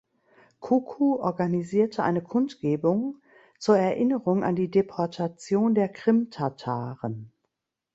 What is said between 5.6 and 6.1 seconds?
der